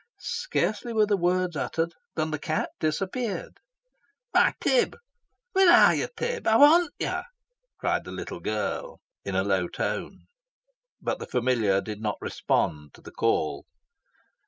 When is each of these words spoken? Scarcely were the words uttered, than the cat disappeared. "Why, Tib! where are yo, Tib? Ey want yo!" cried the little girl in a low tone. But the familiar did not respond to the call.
Scarcely 0.17 0.93
were 0.93 1.05
the 1.05 1.15
words 1.15 1.55
uttered, 1.55 1.93
than 2.15 2.31
the 2.31 2.39
cat 2.39 2.71
disappeared. 2.79 3.59
"Why, 4.31 4.55
Tib! 4.59 4.97
where 5.51 5.71
are 5.71 5.93
yo, 5.93 6.07
Tib? 6.17 6.47
Ey 6.47 6.55
want 6.55 6.91
yo!" 6.97 7.21
cried 7.77 8.03
the 8.03 8.11
little 8.11 8.39
girl 8.39 8.99
in 9.23 9.35
a 9.35 9.43
low 9.43 9.67
tone. 9.67 10.25
But 10.99 11.19
the 11.19 11.27
familiar 11.27 11.81
did 11.81 12.01
not 12.01 12.17
respond 12.19 12.95
to 12.95 13.01
the 13.01 13.11
call. 13.11 13.67